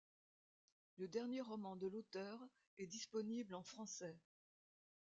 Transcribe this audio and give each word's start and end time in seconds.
Le 0.97 1.07
dernier 1.07 1.41
roman 1.41 1.75
de 1.75 1.85
l'auteur 1.85 2.39
est 2.79 2.87
disponible 2.87 3.53
en 3.53 3.61
français. 3.61 4.17